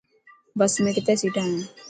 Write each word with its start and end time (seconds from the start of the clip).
بس 0.59 0.73
۾ 0.85 0.91
ڪتي 0.95 1.13
سيٽان 1.21 1.47
هي. 1.55 1.61